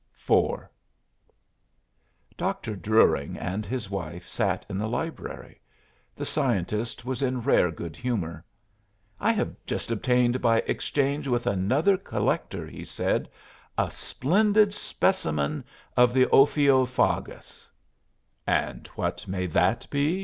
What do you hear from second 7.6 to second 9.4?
good humor. "I